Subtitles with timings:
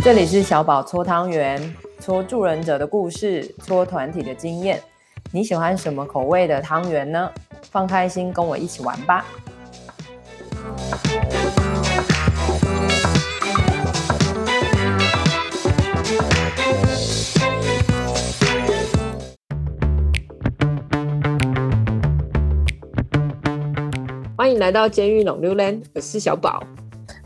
[0.00, 4.80] 这里是小宝搓汤圆，搓助人者的故事，搓团体的经验。
[5.32, 7.30] 你喜欢什么口味的汤圆呢？
[7.70, 9.26] 放开心，跟我一起玩吧！
[24.36, 26.62] 欢迎来到监狱浪流连，我是小宝，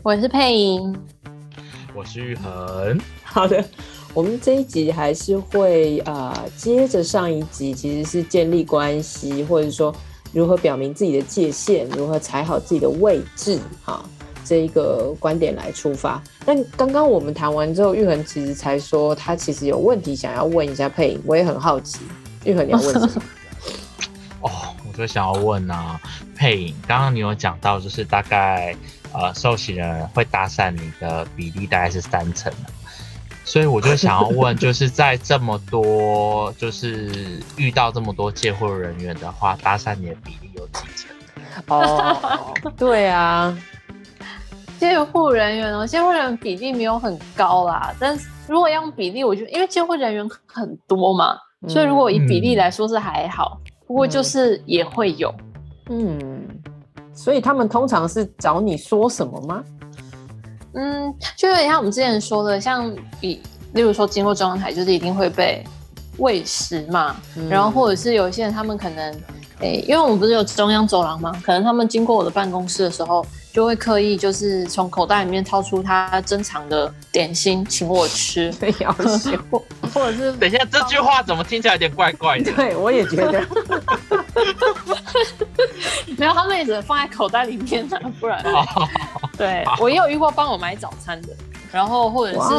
[0.01, 0.93] 我是佩莹，
[1.95, 2.99] 我是玉恒。
[3.23, 3.63] 好的，
[4.13, 9.93] 我们这一集还是会啊、呃，接着上一集，其实是建立关系，或者说
[10.31, 14.03] 如何表明自己的界限，如何踩好自己的位置，哈，
[14.43, 16.21] 这一个观点来出发。
[16.45, 21.99] 但刚刚我们谈完之后，玉恒其实才说他其实有问题想要问一下佩影，我也很好奇，
[22.43, 23.21] 玉恒你要问什么？
[24.41, 24.49] 哦，
[24.87, 25.99] 我就想要问啊。
[26.35, 28.75] 佩影，刚刚你有讲到，就是大概
[29.13, 32.51] 呃，受洗人会搭讪你的比例大概是三成，
[33.45, 41.09] 所以我就想要问，就是在这么多，就是遇到这么多借货人员的话，搭讪你的比例有几成？
[41.67, 43.55] 哦，对啊，
[44.79, 55.33] 借货人员哦，借货人员比例没有很高啦，但是如果要用比例，我觉得因为借货人员很多嘛，所以如果以比例来说是还好，嗯、不过就是也会有。
[55.89, 56.47] 嗯，
[57.13, 59.63] 所以他们通常是找你说什么吗？
[60.73, 63.41] 嗯，就有点像我们之前说的，像比，
[63.73, 65.63] 例如说经过中央台，就是一定会被
[66.17, 69.13] 喂食嘛，嗯、然后或者是有一些人，他们可能，
[69.59, 71.31] 诶、欸，因为我们不是有中央走廊吗？
[71.43, 73.25] 可能他们经过我的办公室的时候。
[73.53, 78.51] 就会刻意就是从口袋里面掏出他珍藏的点心请我吃，
[78.81, 79.37] 要求，
[79.93, 82.51] 或者是等一下这句话怎么听起来有点怪怪的？
[82.53, 83.45] 对，我也觉得，
[86.17, 87.87] 没有，他们也只能放在口袋里面，
[88.19, 88.43] 不然。
[89.37, 91.29] 对，我也有遇过帮我买早餐的，
[91.71, 92.49] 然后或者是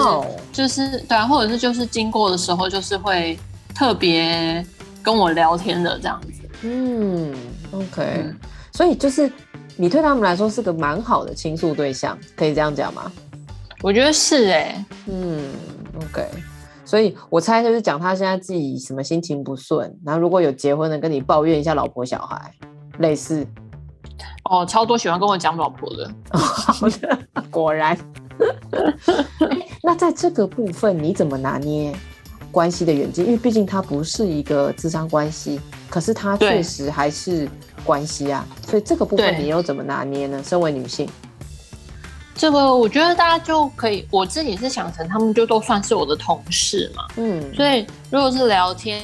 [0.53, 3.39] 就是对啊，或者是就是经过的时候就是会
[3.75, 4.65] 特别
[5.03, 6.49] 跟我聊天的这样子。
[6.63, 7.35] 嗯
[7.73, 8.37] ，OK，嗯，
[8.73, 9.31] 所以就是。
[9.77, 13.11] 你对他们来说是个蛮好的倾诉对象，可以这样讲吗？
[13.83, 15.51] 我觉得是哎、欸，嗯
[15.97, 16.25] ，OK，
[16.85, 22.53] 所以我猜就是讲他现在自己什么心情不顺，然后如果有结婚的跟你抱怨一下老婆小孩，
[22.99, 23.47] 类似，
[24.51, 27.19] 哦，超多喜欢跟我讲老婆的， 好的，
[27.51, 27.97] 果然，
[29.83, 31.95] 那在这个部分你怎么拿捏
[32.51, 33.25] 关系的远近？
[33.25, 37.49] 因为毕竟它不是一个智商关系，可是它确实还是。
[37.85, 40.43] 关系啊，所以这个部分你又怎么拿捏呢？
[40.43, 41.07] 身为女性，
[42.35, 49.03] 这个我觉得大家就可以，我自己是想成他们就都算是我的同事嘛，嗯，所以如果是聊天，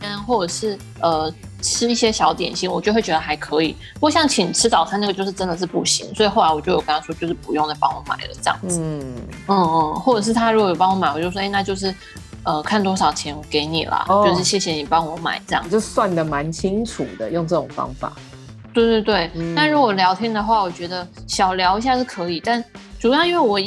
[0.00, 3.76] 嗯，或者是呃吃一些小点心，我就会觉得还可以。
[3.94, 9.16] 不过像请吃早餐那个，就是真的是不行，所以后来我就有跟他说，就是不用再帮我买了这样子，嗯
[9.46, 11.94] 嗯嗯，或者是他如果有帮我买，我就说，哎，那就是。
[12.46, 18.12] 呃，看多少钱我给你啦，哦、就是谢谢你帮我买这样，就算的蛮清楚的，用这种方法。
[18.74, 22.62] 对对对，嗯、但如果聊天的话，我觉得小聊一下是可以，但
[22.98, 23.58] 主要因为我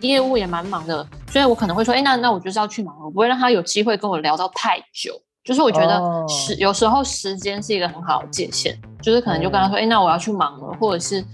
[0.00, 5.18] 业务也蛮忙的，所以我可能会说，哎、欸，那那我就是要去忙了，我不会让他有机会跟我聊到太久。
[5.42, 5.98] 就是我觉得
[6.28, 11.24] 时、哦、有时候时间是一个很好的界限，就是可能就跟他说，哎、那我要去忙了，或者是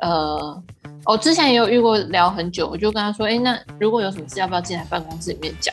[0.00, 0.62] 呃。
[1.06, 5.72] 我、哦、之前也有遇过聊很久，我就跟他说：“哎、欸，那如果有什么事，要不要进来办公室里面讲？”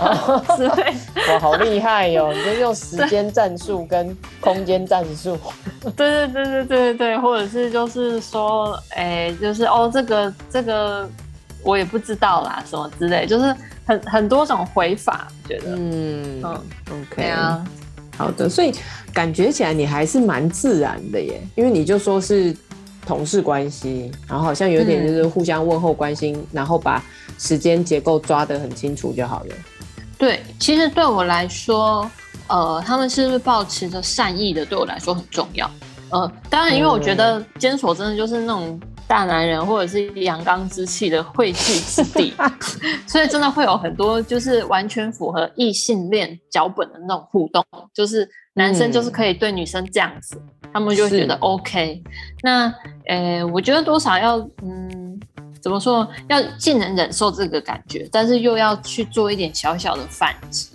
[0.00, 0.64] 哦、是
[1.30, 2.34] 哇，好厉害哟、哦！
[2.34, 5.38] 你就用时间战术跟空间战术。
[5.96, 11.08] 对对对对对对，或者是就是说，哎、欸，就是哦，这个这个
[11.62, 13.54] 我也不知道啦，什么之类，就是
[13.86, 16.60] 很很多种回法，觉得嗯嗯
[16.90, 17.64] ，OK 啊，
[18.18, 18.74] 好的，所以
[19.14, 22.52] 感觉起来你还是蛮自然的耶，因为你就说是。
[23.06, 27.02] 同事关系，然后好像有点就是互相问候关心，嗯、然后把
[27.38, 29.54] 时间结构抓得很清楚就好了。
[30.16, 32.08] 对，其实对我来说，
[32.46, 35.68] 呃，他们是不是抱持着善意的，对我来说很重要。
[36.10, 38.78] 呃，当然，因为我觉得监所真的就是那种
[39.08, 42.32] 大男人或者是阳刚之气的汇聚之地，
[43.08, 50.36] 所以真的会有很多就是完全符合异性恋脚本的那种互动，就是男生就是可以对女生这样子。
[50.36, 52.02] 嗯他们就会觉得 OK，
[52.42, 52.74] 那
[53.06, 55.20] 呃，我觉得多少要嗯，
[55.60, 60.70] 怎么说，要既能忍受这个感觉，但是又要去做一点小小的反击，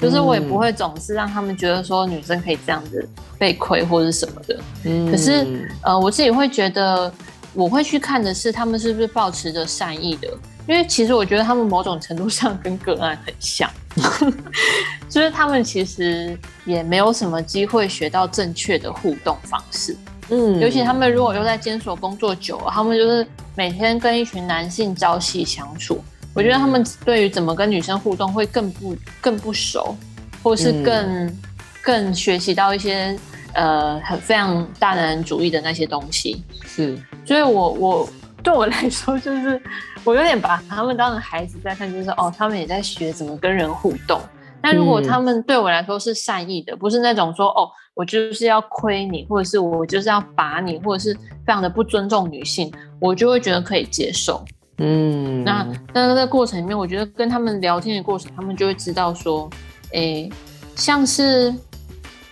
[0.00, 3.06] 就是我也不会总是让他们觉得说女生可以这样子
[3.38, 4.58] 被亏或者什么的。
[4.84, 7.12] 嗯，可是呃，我自己会觉得，
[7.52, 10.28] 我会去看的是他们是不是保持着善意的，
[10.66, 13.68] 因为其实我觉得他们某种程度上跟个案很像。
[15.08, 19.96] 就是他们其实也没有什么机会学到正确的互动方式，
[20.30, 26.02] 嗯，尤其他们如果又在监所工作久了，他们就是每天跟一群男性朝夕相处，
[26.34, 29.94] 我觉得他们对于怎么跟女生互动会更不更不熟，
[30.42, 31.38] 或是更、嗯、
[31.82, 33.14] 更学习到一些
[33.52, 36.42] 呃很非常大男人主义的那些东西。
[36.64, 38.08] 是，所以我我
[38.42, 39.60] 对我来说就是
[40.04, 44.20] 我有点把他们当成孩子在看，就是哦，他们也在学怎么跟人互动。
[44.62, 51.12] 那如果他们对我来说是善意的，不是那种说哦，我就是要亏你，或者是我就是要把你，或者是
[51.44, 54.44] 非常的不尊重女性，我就会觉得可以接受。
[54.78, 59.50] 嗯，那那在这个过程里面，我觉得跟他们聊天的过程，他们就会知道说，
[59.92, 60.30] 诶，
[60.76, 61.52] 像是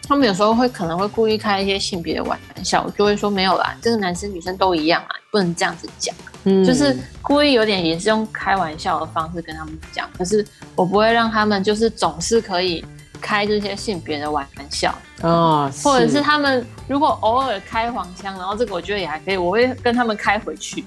[0.09, 6.15] 他们有时候会可能会故意开一些性别的玩笑，我就会说没有啦，这个男生女生都一样啊，不能这样子讲。
[6.45, 10.45] 嗯，就是故意有点也是用开玩笑的方式跟他们讲，可是
[10.75, 12.85] 我不会让他们就是总是可以
[13.21, 20.83] 开这些性别的玩笑哦，或者是他们如果偶尔开黄腔，然后这个我觉得也还可以，我会跟他们开回去。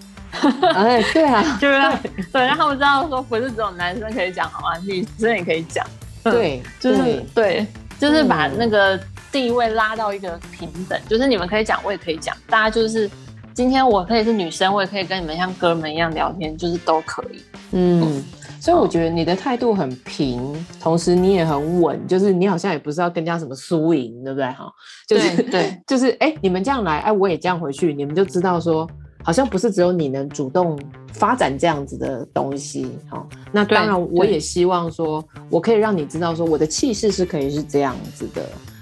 [0.74, 1.96] 哎，对啊， 就是让
[2.34, 4.76] 对，让他们知道说不是只有男生可以讲好吗？
[4.84, 5.86] 女生也可以讲。
[6.24, 7.68] 对， 就是，对，
[8.00, 9.00] 就是把那个
[9.32, 13.08] 地位拉到一个平等，就是你们可以讲，我也可以讲，大家就是。
[13.54, 17.40] 今天我可以是女生，我也可以跟你们像哥们一样聊天，就是都可以。
[17.72, 18.24] 嗯，
[18.60, 24.48] 所以我觉得你的态度很平，同时你也很稳，就是你好像也不是要跟人家什么输赢，对不对？
[24.48, 24.72] 哈，
[25.08, 28.90] 就是对， 就是哎、欸，你们这样来，哎，我也这样回去，你们就知道说，
[29.24, 30.80] 好像不是只有你能主动
[31.12, 32.88] 发展这样子的东西。
[33.08, 38.42] 好，那当然我也希望说，我可以让你知道说，我的气势是可以是这样子的。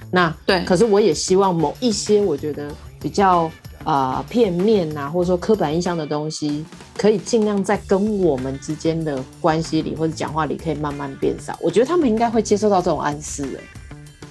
[0.10, 2.70] 那对，可是我也希望某一些我觉得
[3.02, 3.52] 比较。
[3.84, 6.66] 啊、呃，片面呐、啊，或者说刻板印象的东西，
[6.98, 11.58] 可以尽量在跟我们之间的关系里或者讲话里，可以慢慢变少。
[11.60, 13.60] 我觉得他们应该会接受到这种暗示的。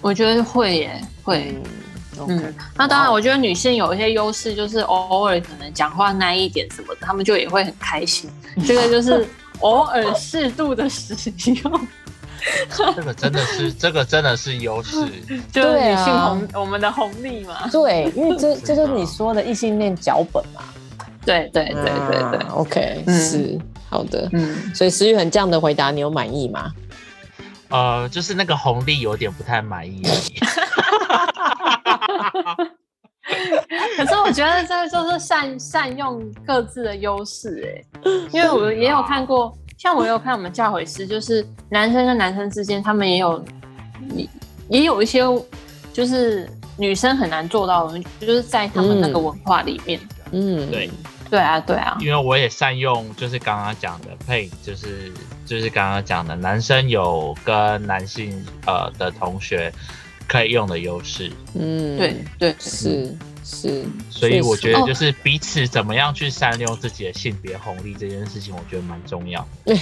[0.00, 1.54] 我觉得会耶，会。
[2.16, 2.40] 嗯，okay.
[2.46, 8.30] 嗯，那当然，我觉得女性有一些优势，就是偶尔可能讲话那一点什么的，他们就也会很开心。
[8.66, 9.26] 这个就是
[9.60, 11.14] 偶尔适度的使
[11.62, 11.88] 用。
[12.96, 14.96] 这个真的是，这个真的是优势，
[15.52, 17.68] 就是女性红、啊，我们的红利嘛。
[17.70, 20.62] 对，因为这 这就是你说的异性恋脚本嘛。
[21.24, 23.58] 对对对对对，啊、，OK，、嗯、是
[23.90, 24.26] 好的。
[24.32, 26.72] 嗯，所以石宇恒这样的回答，你有满意吗？
[27.68, 30.40] 呃，就是那个红利有点不太满意而已。
[33.96, 39.54] 可是我觉得这就是善善用各自的优势哎，因为我也有看过。
[39.80, 43.42] 像我有看我们教诲师，就是男生跟男生之间，他们也有
[44.14, 44.28] 也
[44.68, 45.22] 也有一些，
[45.90, 46.46] 就是
[46.76, 49.98] 女生很难做到的，就是在他们那个文化里面。
[50.32, 50.90] 嗯，对，
[51.30, 51.96] 对啊，对啊。
[51.98, 55.10] 因为我也善用，就是刚刚讲的配，就是
[55.46, 59.72] 就是刚刚讲的，男生有跟男性呃的同学
[60.28, 61.32] 可以用的优势。
[61.54, 63.16] 嗯，对对是。
[63.52, 69.44] 是，所以我觉得就是彼此怎么样去善用自己的性别红利这件事情，我觉得蛮重要。
[69.64, 69.76] 对，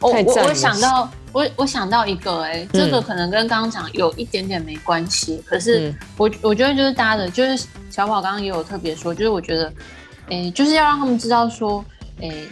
[0.00, 9.66] 我我我想到我我想到一个、欸，哎、嗯，这个可能跟刚刚讲有一点点没关系，可是我我觉得就是大家的，就是小宝刚刚也有特别说，就是我觉得，
[10.30, 11.84] 哎、欸，就是要让他们知道说，
[12.22, 12.48] 哎、欸，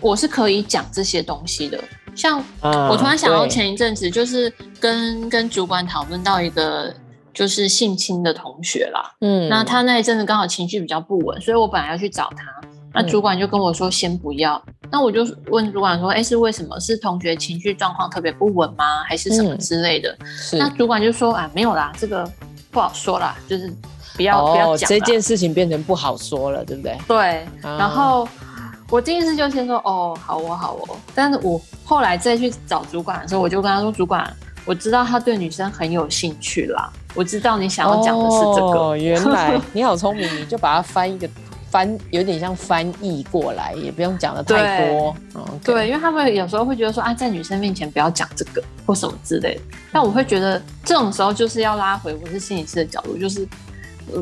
[0.00, 1.78] 我是可以讲这些东西的。
[2.16, 6.92] 像我突然想到前一阵子，就是跟跟主管讨论到一个。
[7.34, 12.46] 就是性侵的同学啦，嗯，那他那一阵子刚好情绪比较不稳，所以我本来要去找他，
[12.92, 16.78] 那主管就跟我说先不要，嗯、那我就问主管说，哎、欸，是为什么？
[16.78, 19.02] 是同学情绪状况特别不稳吗？
[19.08, 20.16] 还是什么之类的？
[20.52, 22.24] 嗯、那主管就说啊，没有啦，这个
[22.70, 23.68] 不好说啦，就是
[24.16, 26.96] 不要、哦、不要讲，这件事情变成不好说了，对不对？
[27.08, 28.28] 对，然后
[28.90, 34.32] 我第一次就先说，哦，好哦，好哦，但是我后来再去找主管的时候，我就跟他说，主管，
[34.64, 36.92] 我知道他对女生很有兴趣啦。
[37.14, 41.28] 我知道你想要讲的是这个，哦、原来你好聪明，你就把它翻一个
[41.70, 45.14] 翻，有点像翻译过来，也不用讲的太多。
[45.32, 49.60] 对，哦 okay、对，因为他们有时候会觉得说啊，在女生面前不要讲这个或什么之类的。
[49.92, 53.46] 但我会觉得这种时候就是要拉回我是心理师的角度，就是，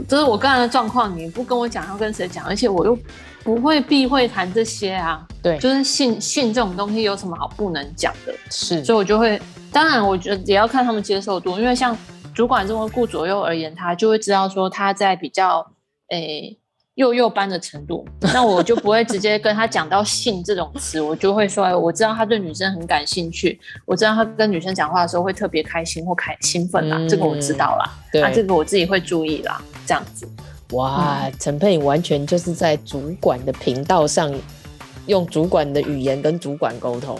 [0.06, 2.98] 就是我个人的状况，你不跟我讲要跟谁讲，而且我又
[3.42, 5.26] 不会避讳谈这些啊。
[5.42, 8.34] 对，就是性性这种东西有什么好不能讲的？
[8.50, 9.40] 是，所以我就会，
[9.72, 11.96] 当然我觉得也要看他们接受度，因为像。
[12.34, 15.66] 主管这么顾左右而言，他就会知道说他在比较
[16.08, 16.56] 诶
[16.94, 30.28] 幼幼班的程度， 那我就不会直接跟他讲到性这种词，我就会说，我知道他对女生很感兴趣，我知道他跟女生讲话的时候会特别开心或开兴奋啦、嗯，这个我知道啦，对，那这个我自己会注意啦，这样子。
[30.72, 34.32] 哇，陈佩颖完全就是在主管的频道上，
[35.06, 37.18] 用主管的语言跟主管沟通，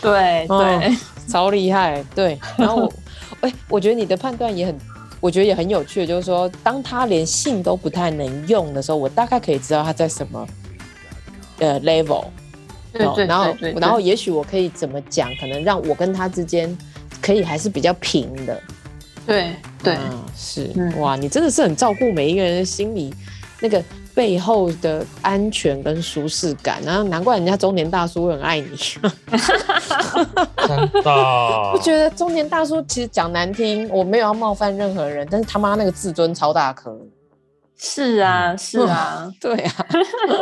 [0.00, 0.82] 对对、哦，
[1.28, 2.92] 超厉害，对，然后。
[3.40, 4.78] 哎、欸，我觉得你的判断也很，
[5.20, 10.46] 我觉得也很有趣，就是说，当他连性都不太能用的时候，我大概可以知道他在什么
[11.58, 12.26] 呃 level，
[12.92, 16.76] 对对，然后然后也许我可以怎么讲，可能让我跟他之间
[17.20, 18.60] 可以还是比较平的。
[19.24, 20.98] 对对、嗯，是、嗯。
[21.00, 23.14] 哇，你真的是很照顾每一个人的心理
[23.60, 23.82] 那个
[24.14, 28.68] 背后的安全跟舒适感，然后难怪人家中年大叔会很爱你。
[28.76, 29.02] 真
[31.02, 31.10] 的，
[31.72, 36.96] 我觉得中年大叔其实讲难听，我没有要冒犯任何人，但是他妈那个自尊超大颗。
[37.78, 39.86] 是啊是啊， 对啊，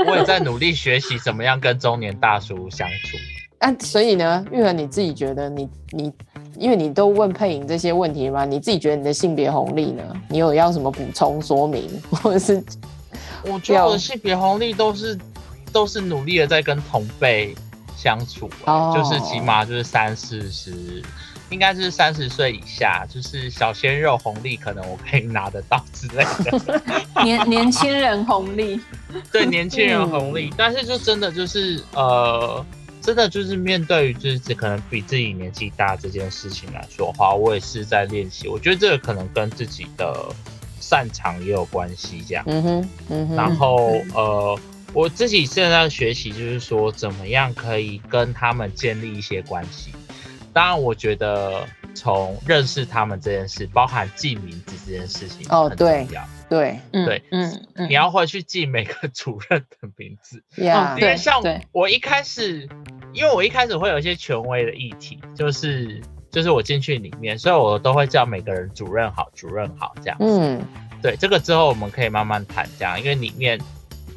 [0.07, 3.17] 我也在努力学习怎么样跟中年大叔相处。
[3.61, 6.13] 啊，所以呢，玉恒你自己觉得你你，
[6.59, 10.03] 因为你都问配影这些问题嘛，你自己觉得你的性别红利呢？
[10.29, 12.63] 你有要什么补充说明，或者是？
[13.43, 15.19] 我觉得我的性别红利都是
[15.73, 17.55] 都是努力的在跟同辈
[17.97, 18.97] 相处、欸，oh.
[18.97, 21.03] 就是起码就是三四十，
[21.51, 26.83] 应该是三十岁以下，就是小鲜肉红利可能我可以拿得到之类的。
[27.25, 28.81] 年年轻人红利，
[29.31, 32.65] 对年轻人红利，嗯、但是就真的就是呃。
[33.03, 38.47] 真的就是面对于就是可能比自己年纪大这件事情来说的话，我也是在练习。
[38.47, 40.29] 我觉得这个可能跟自己的
[40.91, 42.43] 擅长也有关系，这样。
[42.49, 43.37] 嗯哼，嗯哼。
[43.37, 44.59] 然后呃，
[44.93, 49.93] 我自己现在学习就是说，怎么样可以跟他们建立一些关系。
[50.53, 56.23] 当然，我觉得从认识他们这件事，包含记名字这件事情很重要。
[56.23, 60.43] 哦对，对，嗯，嗯，你要回去记每个主任的名字
[61.07, 62.69] 为像我一开始，
[63.13, 66.01] 因为我一开始会有一些权威的议题，就是
[66.31, 70.61] 就是我进去里面，所以我都会叫每个人主任好，主任好这样，嗯，
[71.03, 73.61] 对，这个之后我们可以慢慢谈这样，因为里面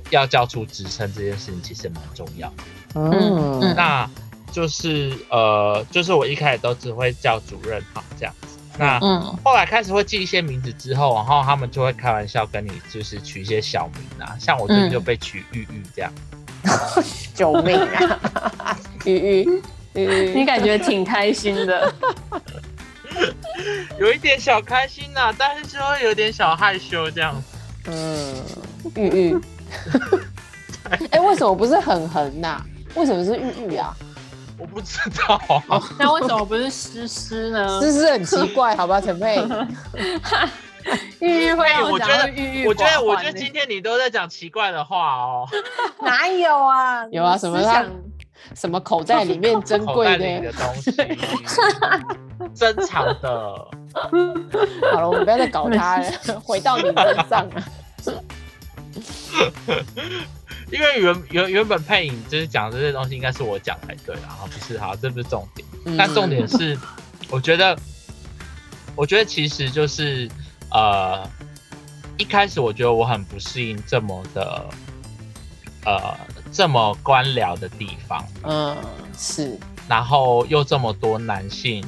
[0.09, 2.55] 要叫出职称这件事情其实蛮重要的，
[2.95, 4.09] 嗯，那
[4.51, 8.47] 就是呃，就是我一开始都只会叫主任好这样子。
[8.77, 16.11] 那嗯，后来开始会记一些名字之后，然后他们就会开玩笑跟你就是取一些小名啊，像我最近就被取玉玉这样，
[16.63, 17.03] 嗯、
[17.35, 18.77] 救命啊！
[19.05, 19.61] 玉玉
[19.93, 21.93] 你感觉挺开心的，
[23.99, 27.35] 有一点小开心呐、啊，但是就会有点小害羞这样。
[27.85, 28.35] 嗯，
[28.95, 29.37] 玉玉，
[30.89, 32.61] 哎、欸，为什么不是很恒呐？
[32.95, 33.95] 为什么是玉玉啊？
[34.57, 35.35] 我不知道、
[35.67, 37.81] 啊，那为什么不是诗诗呢？
[37.81, 39.43] 诗诗很奇怪，好吧，陈佩。
[41.19, 45.47] 玉玉会让我觉得玉玉，我觉得我觉得今天你都在讲奇怪的话哦。
[46.01, 47.05] 哪有啊？
[47.09, 47.85] 有啊，什么他
[48.55, 50.91] 什么口袋里面珍贵的，的东西，
[52.53, 53.67] 珍藏的。
[54.91, 56.11] 好了，我们不要再搞他了，
[56.43, 57.47] 回到你身上。
[60.71, 65.67] 因为原原原本配影就是讲这些东西，应该是我讲才对，然后不是哈，这不是重点。
[65.85, 66.77] 嗯、但重点是，
[67.29, 67.77] 我觉得，
[68.95, 70.27] 我觉得其实就是
[70.71, 71.27] 呃，
[72.17, 74.65] 一开始我觉得我很不适应这么的
[75.85, 76.17] 呃
[76.53, 78.77] 这么官僚的地方，嗯，
[79.17, 79.57] 是，
[79.89, 81.83] 然后又这么多男性，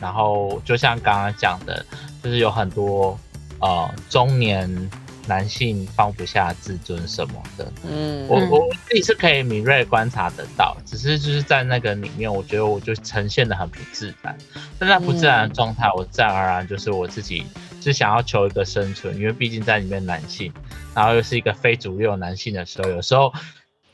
[0.00, 1.86] 然后就像刚刚讲的，
[2.22, 3.18] 就是有很多
[3.60, 4.90] 呃中年。
[5.26, 14.36] 男性放不下自尊什么的，嗯，我我自己是可以敏锐观察得到，只是就是在那个里面，我觉得我就呈现的很不自然。
[14.76, 17.46] 但在不自然的状态，我自然而然就是我自己
[17.80, 20.52] 是想要求一个生存，因为毕竟在里面男性，
[20.94, 23.32] 然后又是一个非主流男性的时候，有时候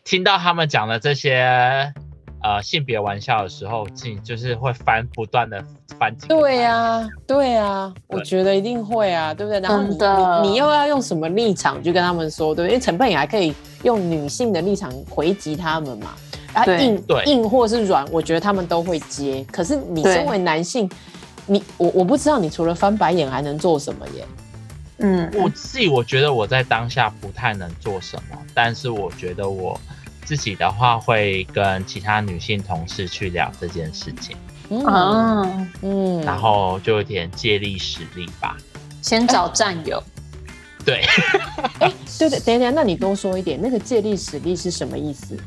[0.06, 1.92] 听到他们讲的这些。
[2.42, 5.60] 呃，性别玩笑的时候，进就是会翻不断的
[5.98, 6.14] 翻。
[6.28, 9.58] 对呀、啊，对呀、啊，我觉得一定会啊，对不对？
[9.58, 12.66] 然后你的你，你又要用什么立场去跟他们说，对？
[12.66, 16.14] 因为陈佩颖还可以用女性的立场回击他们嘛，
[16.54, 19.44] 然后硬对硬或是软，我觉得他们都会接。
[19.50, 20.88] 可是你身为男性，
[21.46, 24.24] 你我我不知道你除了翻白眼还能做什么耶？
[24.98, 29.80] 嗯，我自己我觉得我在当下不太能做什么，但是我觉得我。
[30.26, 34.36] 自己的话会跟其他女性同事去聊这件事情，
[34.68, 35.70] 嗯。
[35.82, 38.56] 嗯，然后就有点借力使力吧，
[39.00, 41.04] 先找战友，欸、 对，
[41.78, 45.38] 哎、欸，对对，等一下，那你多说一点，那个借力使力是什么意思？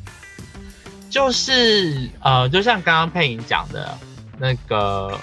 [1.10, 3.98] 就是呃，就像刚刚佩莹讲的
[4.38, 5.20] 那个，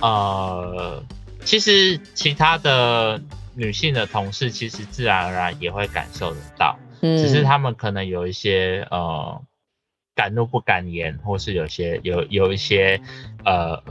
[0.00, 1.02] 呃，
[1.44, 3.20] 其实其他的
[3.54, 6.78] 女性的同事，其实自然而然也会感受得到。
[7.18, 9.40] 只是他们可能有一些呃
[10.14, 13.00] 敢怒不敢言，或是有些有有一些
[13.44, 13.82] 呃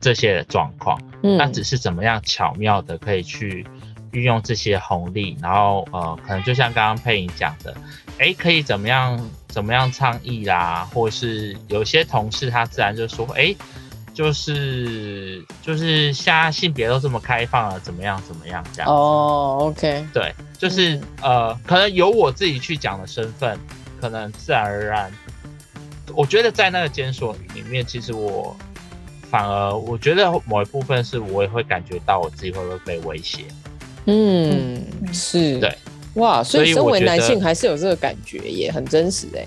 [0.00, 3.66] 这些状况，那只是怎么样巧妙的可以去
[4.12, 7.74] 运用这些红利，然后呃可能就像刚刚佩颖讲的，
[8.18, 13.42] 哎、欸、可以怎么样怎么样倡议啦，或是有些同事他自然就说哎。
[13.42, 13.56] 欸
[14.18, 23.56] 就是就是现在性别都这么开放了，怎么样怎么样这样哦、oh,，OK，对，就是、嗯、呃，可能由我自己去讲的身份，
[24.00, 25.12] 可能自然而然，
[26.16, 28.56] 我觉得在那个监所里面，其实我
[29.30, 33.44] 反而我觉得某一部分是我也会感觉到我自己会不会被威胁。
[34.06, 35.72] 嗯，是，对，
[36.14, 39.46] 哇，所以身为男性还是有这个感觉，也很真实哎。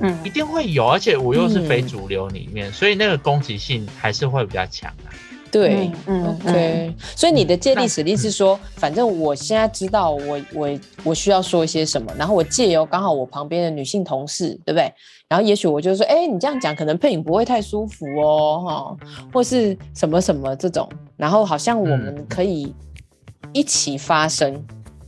[0.00, 5.10] 嗯，一定会有，而且我又是非主流里面，嗯、所以那个攻击性还是会比较强啊。
[5.50, 6.92] 对，嗯，OK。
[7.14, 10.68] 所以你的借力使力是说，嗯、反正我现在知道我我
[11.04, 14.92] 我需要说一些什么，然后我借由刚好我旁边的女性同事，对不对？
[15.28, 22.74] 然后也许我就说，哎、欸，你这样讲可能配影不会太舒服哦，哈，或是什么什么这种，然后好像我们可以
[23.52, 24.60] 一起发声，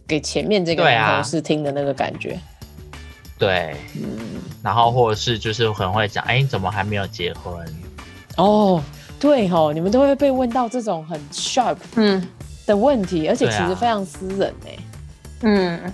[0.06, 2.38] 给前面这个女同事听的那个感觉。
[3.38, 4.18] 对，嗯，
[4.62, 7.66] 然后或者是就是很会讲，哎，你怎么还没有结婚？
[8.36, 8.82] 哦，
[9.20, 12.26] 对哦，你们都会被问到这种很 sharp 嗯
[12.64, 14.70] 的问题，嗯、而且其实非常私人呢。
[15.42, 15.92] 嗯，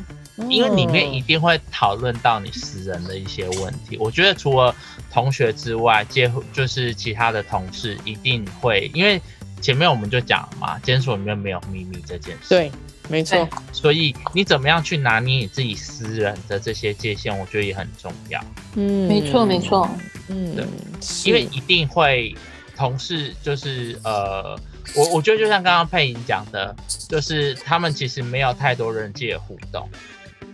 [0.48, 3.96] 因为里面一定会讨论到你私人的一些问题。
[3.98, 4.74] 我觉得除了
[5.10, 9.20] 同学之外，接就是其他的同事一定会，因为
[9.60, 12.48] 前面我们就讲了嘛，监所里面没有秘密这件事。
[12.48, 12.70] 对。
[13.12, 18.42] 没错，所以你怎么样去拿捏你自己私人的这些界限，我觉得也很重要。
[18.74, 19.86] 嗯，没错，没错。
[20.28, 20.64] 嗯，对，
[21.26, 22.34] 因为一定会
[22.74, 24.58] 同事就是呃，
[24.96, 26.74] 我我觉得就像刚刚佩莹讲的，
[27.06, 29.86] 就是他们其实没有太多人际的互动。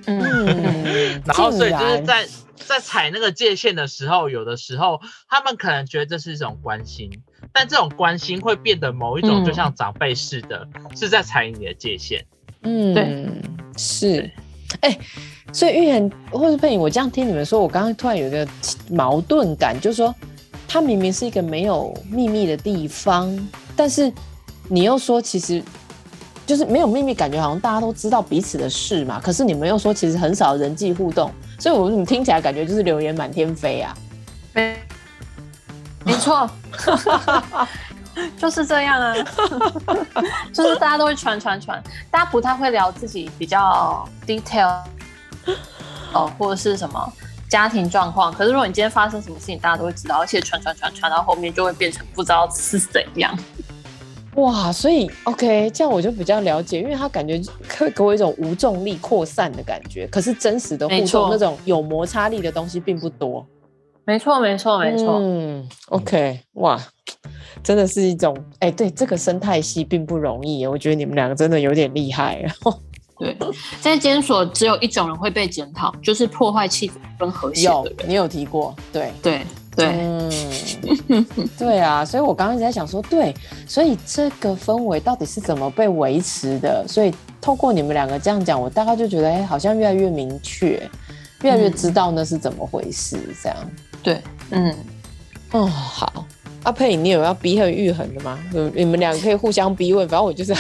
[0.07, 7.23] 嗯， 然后所以就是在在踩那个界限的时候，有的时候他们可能觉得这是一种关心，
[7.53, 12.27] 但这种关心会变得某一种就像长辈似的，嗯、是在踩你的界限。
[12.63, 13.29] 嗯，对，
[13.77, 14.31] 是，
[14.81, 14.99] 哎、欸，
[15.53, 18.47] 所以玉言或者佩影，我这样听你们说，我刚刚突然有一个
[18.91, 20.15] 矛盾感，就是说，
[20.67, 24.13] 它明明是一个没有秘密的地方，但是
[24.69, 25.63] 你又说其实
[26.47, 29.21] 就是没有秘密，感觉好像大家都知道彼此的事嘛。
[29.23, 33.97] 可是你们又说其实很少人际互动，所以我你听起来感觉就是流言满天飞啊。
[34.53, 34.77] 没，
[36.05, 36.51] 没错。
[38.37, 39.15] 就是这样啊，
[40.53, 44.83] 就是大家都会传传传，大家不太会聊自己比较 detail
[46.13, 47.13] 哦，或者是什么
[47.49, 48.33] 家庭状况。
[48.33, 53.37] 可是如果你今天发生什么事情，大家都会知道，而且传传传传到后面就会变成不知道是怎样。
[54.35, 57.41] 哇，所以 OK，这样我就比较了解，因为他感觉
[57.77, 63.45] 会给我一种无重力扩散的感觉，可是真实的互动那种有摩擦力的东西并不多。
[64.05, 65.19] 没错，没错，没错。
[65.21, 66.81] 嗯，OK，哇。
[67.63, 72.45] 真的是一种哎、欸，对这个生态系并不容易，我觉得你们两个真的有点厉害。
[73.19, 73.37] 对，
[73.81, 77.97] 在监所只有一种人会被检讨，就是破坏气氛跟和谐的人。
[78.03, 78.73] 有，你有提过？
[78.93, 79.41] 对对
[79.75, 81.27] 对，对嗯，
[81.59, 83.35] 对啊，所以我刚刚一直在想说，对，
[83.67, 86.87] 所以这个氛围到底是怎么被维持的？
[86.87, 90.81] 所以透过你们两个这样讲，我大概就觉得，哎、欸，好像越来越明确，
[91.43, 93.59] 越来越知道那是怎么回事，这样。
[94.01, 94.73] 对，嗯，
[95.51, 96.25] 哦，好。
[96.65, 98.39] 阿佩，你有要逼恨玉衡的吗？
[98.75, 100.59] 你们两个可以互相逼问，反正我就是要。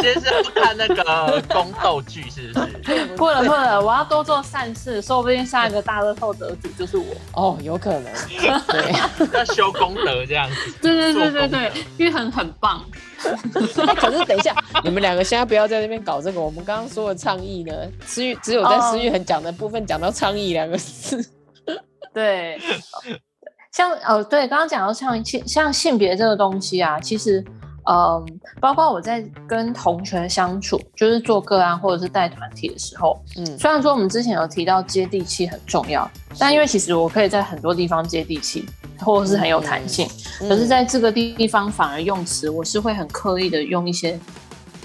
[0.00, 3.06] 今天是要看那个宫斗剧，是不是？
[3.16, 7.04] 不了不了，我要多做善事，说不定下一个大乐透得主就是我。
[7.32, 8.04] 哦，有可能。
[8.68, 8.92] 对，
[9.32, 10.72] 要修功德这样子。
[10.80, 12.84] 对对对对对，玉衡很棒。
[13.18, 16.40] 可是等一下，你们两个现在不要在那边搞这个。
[16.40, 17.74] 我们刚刚说的倡议呢，
[18.06, 21.28] 思玉只有在思玉衡讲的部分讲到倡议两个字。
[22.14, 22.58] 对。
[23.76, 27.44] 像呃，对，刚刚讲到像性像性别这个东西啊，其实，
[27.84, 28.26] 嗯、呃，
[28.58, 38.64] 包括我在跟同学相处，就是做个案或者是带团体的时候，嗯，虽然说我们之前有提到接地气很重要，但因为其实我可以在很多地方接地气，
[39.00, 40.08] 或者是很有弹性，
[40.40, 44.18] 嗯、可是在这个地方反而用词，我是会很刻意的用一些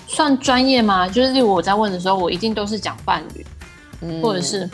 [0.06, 1.08] 算专业吗？
[1.08, 3.46] 就是例如我在问的时候，我一定都是讲伴侣，
[4.02, 4.70] 嗯、或者是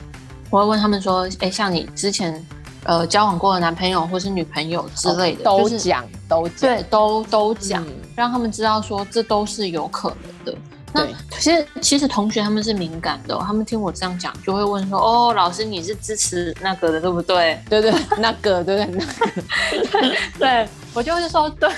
[0.50, 2.44] 我会问他们说，哎，像你之前。
[2.88, 10.58] 呃，交往过的男朋友或是女朋友之类的，都讲都讲，对，都都讲，让他们知道说这都是有可能的。
[10.94, 11.06] 那
[11.38, 21.70] 其实其实同学他们是敏感的，他们听我这样讲就会问说：“哦，老师你是支持那个的对不对？”对 对，那个 对对那个，对我就是说对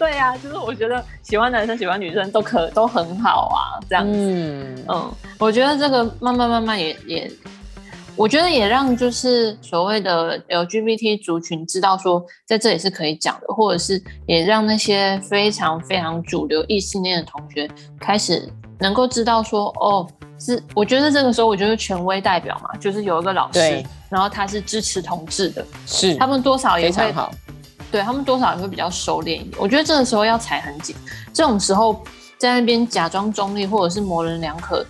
[0.00, 4.12] 对呀，就是我觉得喜欢男生喜欢女生都可都很好啊，这样子。
[4.12, 7.30] 嗯嗯，我觉得这个慢慢慢慢也也。
[8.16, 18.48] 我觉得也让就是所谓的 LGBT 族群知道说，在这里是可以讲的，或者是也让那些非常非常主流异性恋的同学开始
[18.78, 27.32] 能够知道说，哦，是我觉得这个时候我觉得权威代表嘛，就是有一个老师，然后他是支持同志的，是他们多少也会好，
[27.90, 29.50] 对他们多少也会比较收敛一点。
[29.58, 30.94] 我觉得这个时候要踩很紧，
[31.32, 32.00] 这种时候
[32.38, 34.86] 在那边假装中立或者是模棱两可，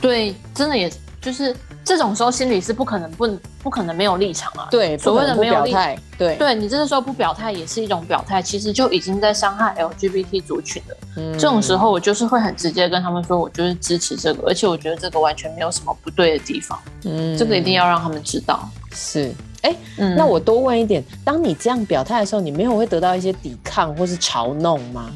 [0.00, 0.90] 对，真的也。
[1.18, 4.66] 就是这种时候心里是不可能不不可能没有立场啊。
[4.72, 10.96] 对，所谓的没有立场，对，对你这个时候不表态也是一种表态，其实就已经在伤害 LGBT 族群了。
[11.16, 16.76] 嗯，这种时候我就是会很直接跟他们说，我就是支持这个，而且我觉得这个完全没有什么不对的地方。
[17.04, 18.68] 嗯，这个一定要让他们知道。
[18.90, 25.08] 是，哎、欸，嗯、那我多问一点，当你这样表态的时候，你没有会得到一些抵抗或是嘲弄吗？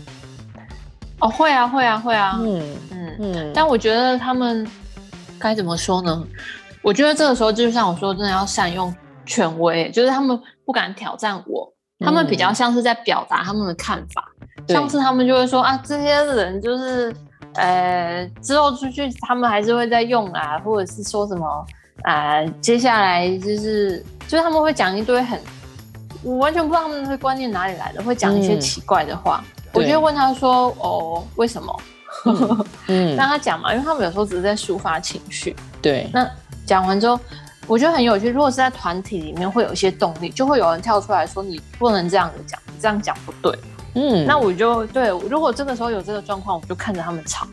[1.18, 2.38] 哦，会啊，会啊，会啊。
[2.40, 3.52] 嗯嗯嗯。
[3.52, 4.66] 但我觉得他们
[5.38, 6.24] 该怎么说呢？
[6.82, 8.94] 我觉得这个时候就像我说，真的要善用
[9.26, 11.72] 权威，就是他们不敢挑战我，
[12.04, 14.24] 他们比较像是在表达他们的看法。
[14.56, 17.14] 嗯、像是他们就会说啊，这些人就是
[17.54, 21.66] 呃，之后出去他们还是会再用啊，或者是说什么。
[22.02, 25.38] 啊、呃，接下来就是就是他们会讲一堆很，
[26.22, 29.44] 我完全不知道他们的观念哪里来的，会讲一些奇怪的话。
[29.44, 31.80] 嗯、我就会问他说：“哦，为什么？”
[32.88, 35.54] 嗯， 让他讲嘛，因为他们有时候只是在抒发情绪。
[35.82, 36.26] 对，那
[36.70, 37.18] 讲完之后，
[37.66, 38.30] 我觉得很有趣。
[38.30, 43.59] 如果是在团体里面，会有一些动力，就会有人跳出来说：“你不能这样子讲，你这样讲不对。”
[43.96, 47.44] 嗯，那我就对，如果这个时候有这个状况，我就看着他们吵。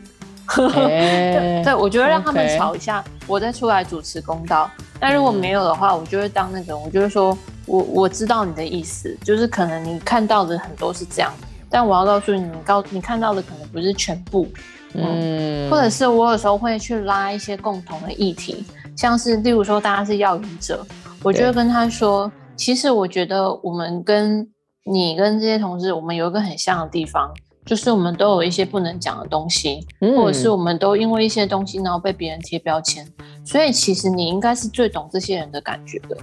[0.54, 4.70] 对 对，我觉得让他们吵一下，我再出来主持公道。
[5.00, 11.32] 但如果没有的话，我就会当那个，我就会说，我我知道你的意思，就是可能你看到的很多是这样，
[11.68, 14.46] 但我要告诉你，你告你看到的可能不是全部。
[14.94, 18.64] 嗯，或者是我有时候会去拉一些共同的议题，
[18.98, 20.84] 像是例如说大家是要语者，
[21.22, 24.44] 我就会跟他说，其实我觉得我们跟
[24.84, 27.32] 你跟这些同事，我们有一个很像的地方。
[27.64, 33.06] 就是我们都有一些不能讲的东西，嗯、或者是我们都因为一些东西，然后被别人贴标签，
[33.44, 36.16] 所以其实你应该是最懂这些人的感觉的。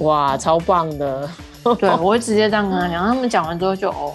[0.00, 1.30] 哇，超棒的！
[1.78, 4.12] 对， 我会直接这样跟他讲，他们讲完之后就哦，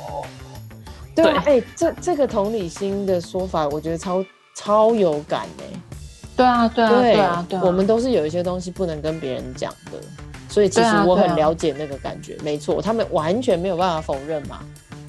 [1.15, 4.21] 对，哎对、欸，这这个同理心的说法，我觉得超
[4.53, 5.96] 超有感哎。
[6.37, 9.97] 对啊，对啊，对啊，对啊，我们都是有一些东西不能跟别人讲的，
[10.47, 14.59] 所以其实我很了解那个感觉，没错，他们完全没有办法否认嘛。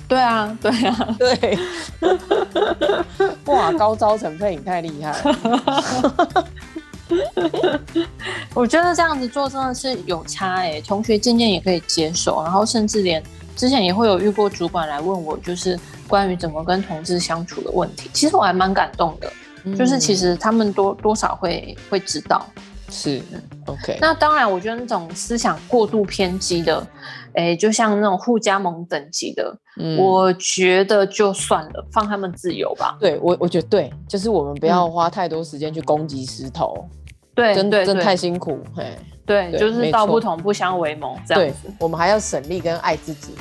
[0.09, 1.59] 对啊，对啊，对，
[3.45, 6.49] 哇，高招陈佩颖太厉害了。
[8.55, 13.23] 我觉得这样子做真的是有差哎、欸，同学渐渐也可以接受，然后甚至连
[13.55, 18.11] 之前也会有遇过主管来问我，就是关于怎么跟同志相处的问题。
[18.15, 19.31] 其实我还蛮感动的，
[19.73, 22.45] 嗯、就是其实他们多多少会会知道。
[22.91, 23.21] 是
[23.67, 23.99] ，OK。
[24.01, 26.87] 那当然，我觉得那种思想过度偏激的，
[27.35, 32.97] 哎，就像那种互加盟等级的，嗯，我觉得就算了，放他们自由吧。
[32.99, 36.89] 对我，我觉得对，就是我们不要花太多时间去攻击石头，
[37.35, 38.97] 对，真的真的太辛苦，嘿。
[39.27, 41.71] 对，就是道不同不相为谋这样子。
[41.79, 43.35] 我们还要省力跟爱自己。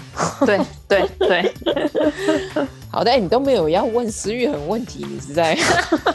[0.46, 1.54] 对 对对。
[2.90, 5.58] 好的，哎，你都没有要问思域很问题，你是在。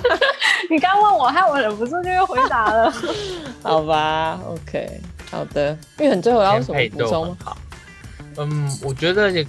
[0.70, 2.92] 你刚问我，害我忍不住就又回答了。
[3.62, 5.76] 好吧，OK，好的。
[5.98, 7.36] 玉恒最后要什么补充？
[7.44, 7.56] 好，
[8.38, 9.46] 嗯，我觉得也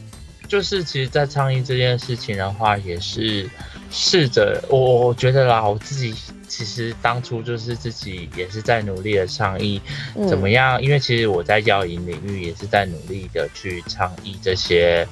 [0.48, 3.50] 就是，其实，在倡议这件事情的话，也是
[3.90, 6.14] 试着，我我觉得啦，我自己。
[6.46, 9.82] 其实当初就是自己也是在努力的倡议，
[10.30, 10.80] 怎么样？
[10.80, 15.08] 嗯、因为其实我在药瘾领域也是在努力的去倡议这些，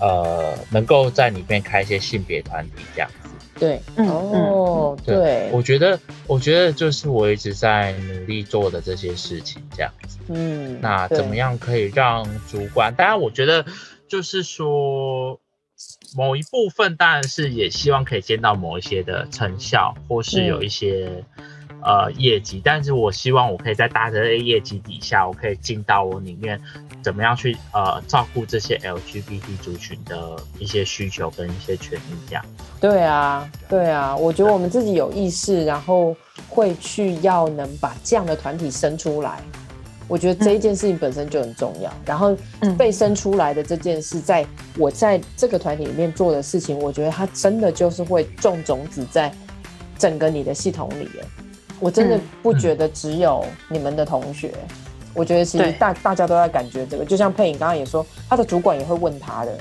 [0.00, 3.30] 呃，能够在里面开一些性别团体这样子。
[3.58, 10.18] 对，哦，对，对，我觉得，我觉得就是我一直在努力做的这些事情这样子。
[10.28, 12.94] 嗯，那怎么样可以让主管？
[12.94, 13.64] 当然，我觉得
[14.08, 15.40] 就是说。
[16.16, 21.44] 某一部分当然是也希望可以见到某一些的成效，或是有一些、嗯、
[21.86, 26.60] 呃业绩，但是我希望我可以在大家的业绩底下，我可以进到我里面
[27.00, 32.44] 怎么样去呃照顾这些 LGBT 族群的一些需求跟一些权益这样。
[32.80, 36.16] 对啊，对啊，我觉得我们自己有意识，然后
[36.48, 39.40] 会去要能把这样的团体生出来。
[40.08, 42.36] 我觉得这一件事情本身就很重要，嗯、然后
[42.76, 44.44] 被生出来的这件事，在
[44.76, 49.32] 我在这个团体里面做的事情，我觉得它真的就是会种种子在
[49.98, 51.08] 整个你的系统里。
[51.80, 54.76] 我真的不觉得只有你们的同学，嗯、
[55.14, 57.04] 我觉得其实大大家都在感觉这个。
[57.04, 59.58] 就像佩影刚刚也说，他的主管也会问他的。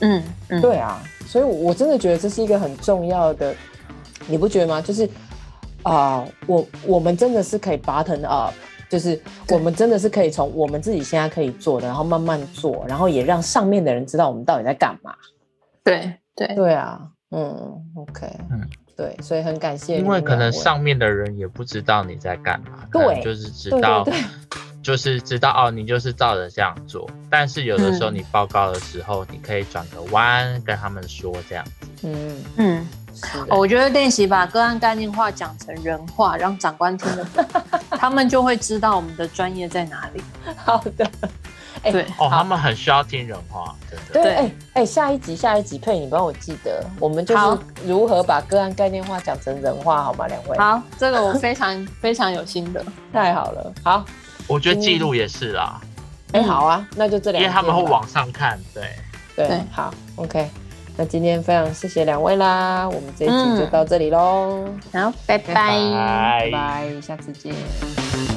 [0.00, 3.54] 嗯嗯，对啊，所以我真的觉得这是一个很重要的，
[4.26, 4.80] 你不觉得吗？
[4.80, 5.04] 就是
[5.82, 8.52] 啊、呃，我我们真的是可以 button up。
[8.90, 15.12] 就是我们真的是可以从我们自己现在可以做的，然后慢慢做，然后也让上面的人知道我们到底在干嘛。
[15.82, 17.00] 对对对啊，
[17.30, 18.60] 嗯，OK，嗯，
[18.96, 19.98] 对，所以很感谢。
[19.98, 24.06] 因为可能上面的人也不知道你在干嘛，对， 就是知道
[24.82, 27.08] 就是知道哦，你就是照着这样做。
[27.30, 31.88] 但是有的时候你报告的时候，嗯、你可以转个弯跟他们说这样子。
[32.02, 32.86] 嗯嗯。
[33.48, 37.44] 哦，我觉得练习把个案概念化讲成人话，让长官听得懂，
[37.96, 40.22] 他们就会知道我们的专业在哪里。
[40.56, 41.08] 好的，
[41.84, 44.22] 欸、对哦，他们很需要听人话，真的。
[44.22, 50.26] 对，哎哎、欸欸，下一集下一集配，你帮我记得，我们就是如何把个案概念化讲成人话，好吗？
[50.26, 50.58] 两位。
[50.58, 53.72] 好，这个我非常非常有心得，太好了。
[53.82, 54.04] 好，
[54.46, 55.80] 我觉得记录也是啦。
[56.32, 58.88] 哎、嗯欸，好啊，那就这两，因为他们会往上看，对
[59.36, 60.50] 对，好，OK。
[60.96, 64.64] 那今天非常谢谢两位啦，我们这一集就到这里喽。
[64.92, 68.33] 好，拜拜，拜拜，拜拜，下次见。